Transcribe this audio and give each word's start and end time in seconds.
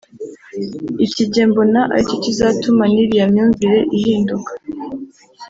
iki 1.05 1.23
jye 1.31 1.43
mbona 1.49 1.79
ari 1.93 2.03
cyo 2.09 2.17
kizatuma 2.23 2.83
n’iriya 2.93 3.25
myumvire 3.31 3.79
ihinduka 3.97 4.51